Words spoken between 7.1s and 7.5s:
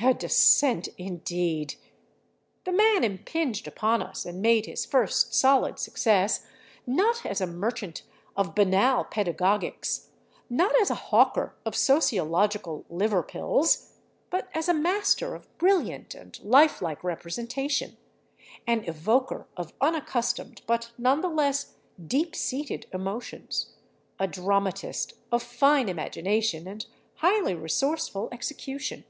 as a